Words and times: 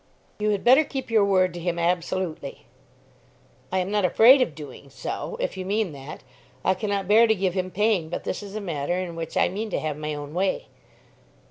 "You 0.39 0.49
had 0.49 0.63
better 0.63 0.83
keep 0.83 1.11
your 1.11 1.23
word 1.23 1.53
to 1.53 1.59
him 1.59 1.77
absolutely." 1.77 2.65
"I 3.71 3.77
am 3.77 3.91
not 3.91 4.03
afraid 4.03 4.41
of 4.41 4.55
doing 4.55 4.89
so, 4.89 5.37
if 5.39 5.55
you 5.57 5.63
mean 5.63 5.91
that. 5.91 6.23
I 6.65 6.73
cannot 6.73 7.07
bear 7.07 7.27
to 7.27 7.35
give 7.35 7.53
him 7.53 7.69
pain, 7.69 8.09
but 8.09 8.23
this 8.23 8.41
is 8.41 8.55
a 8.55 8.61
matter 8.61 8.97
in 8.97 9.15
which 9.15 9.37
I 9.37 9.47
mean 9.47 9.69
to 9.69 9.79
have 9.79 9.95
my 9.97 10.15
own 10.15 10.33
way." 10.33 10.65